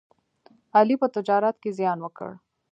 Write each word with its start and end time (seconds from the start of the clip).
علي 0.77 0.95
په 1.01 1.07
تجارت 1.15 1.55
کې 1.63 1.71
زیان 1.77 1.97
وکړ. 2.01 2.29